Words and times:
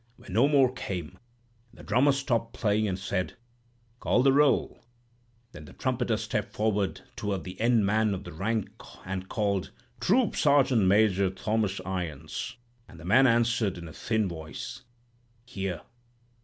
When 0.15 0.33
no 0.33 0.47
more 0.47 0.71
came, 0.73 1.19
the 1.71 1.83
drummer 1.83 2.11
stopped 2.11 2.53
playing, 2.53 2.87
and 2.87 2.97
said, 2.97 3.37
'Call 3.99 4.23
the 4.23 4.33
roll.' 4.33 4.83
"Then 5.51 5.65
the 5.65 5.73
trumpeter 5.73 6.17
stepped 6.17 6.55
toward 6.55 7.43
the 7.43 7.61
end 7.61 7.85
man 7.85 8.15
of 8.15 8.23
the 8.23 8.33
rank 8.33 8.71
and 9.05 9.29
called, 9.29 9.69
'Troop 9.99 10.35
Sergeant 10.35 10.87
Major 10.87 11.29
Thomas 11.29 11.79
Irons,' 11.85 12.55
and 12.87 12.99
the 12.99 13.05
man 13.05 13.27
answered 13.27 13.77
in 13.77 13.87
a 13.87 13.93
thin 13.93 14.27
voice, 14.27 14.85
'Here.' 15.45 15.81